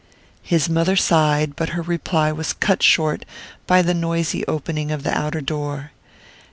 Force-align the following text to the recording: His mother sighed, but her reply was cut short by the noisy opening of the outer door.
His 0.41 0.67
mother 0.67 0.95
sighed, 0.95 1.55
but 1.55 1.69
her 1.77 1.83
reply 1.83 2.31
was 2.31 2.53
cut 2.53 2.81
short 2.81 3.23
by 3.67 3.83
the 3.83 3.93
noisy 3.93 4.43
opening 4.47 4.89
of 4.89 5.03
the 5.03 5.15
outer 5.15 5.41
door. 5.41 5.91